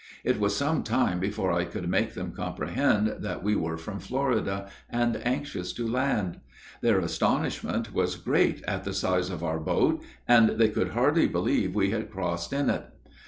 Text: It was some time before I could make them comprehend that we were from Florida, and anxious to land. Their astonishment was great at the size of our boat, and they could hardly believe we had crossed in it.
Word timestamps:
It 0.23 0.39
was 0.39 0.55
some 0.55 0.81
time 0.81 1.19
before 1.19 1.51
I 1.51 1.63
could 1.63 1.87
make 1.87 2.15
them 2.15 2.31
comprehend 2.31 3.17
that 3.19 3.43
we 3.43 3.55
were 3.55 3.77
from 3.77 3.99
Florida, 3.99 4.67
and 4.89 5.17
anxious 5.23 5.71
to 5.73 5.87
land. 5.87 6.39
Their 6.81 6.97
astonishment 6.99 7.93
was 7.93 8.15
great 8.15 8.63
at 8.67 8.83
the 8.83 8.93
size 8.95 9.29
of 9.29 9.43
our 9.43 9.59
boat, 9.59 10.01
and 10.27 10.57
they 10.57 10.69
could 10.69 10.93
hardly 10.93 11.27
believe 11.27 11.75
we 11.75 11.91
had 11.91 12.09
crossed 12.09 12.51
in 12.51 12.71
it. 12.71 12.85